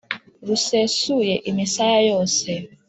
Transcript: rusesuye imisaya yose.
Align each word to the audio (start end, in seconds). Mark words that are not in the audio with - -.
rusesuye 0.47 1.35
imisaya 1.49 1.99
yose. 2.09 2.49